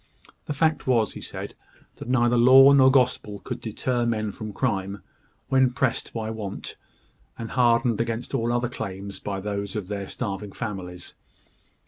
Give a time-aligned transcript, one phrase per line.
[0.47, 1.53] The fact was, he said,
[1.97, 5.03] that neither law nor gospel could deter men from crime,
[5.49, 6.75] when pressed by want,
[7.37, 11.13] and hardened against all other claims by those of their starving families.